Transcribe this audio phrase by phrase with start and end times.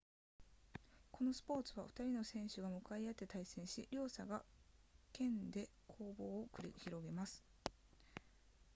[1.11, 4.41] このスポーツは2人の選手が向かい合って対戦し両者が
[5.13, 7.43] 剣で攻防を繰り広げます